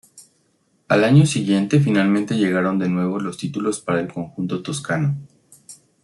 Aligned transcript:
Al 0.87 1.03
año 1.03 1.27
siguiente 1.27 1.79
finalmente 1.79 2.33
llegaron 2.35 2.79
de 2.79 2.89
nuevo 2.89 3.19
los 3.19 3.37
títulos 3.37 3.81
para 3.81 3.99
el 3.99 4.11
conjunto 4.11 4.63
toscano. 4.63 5.15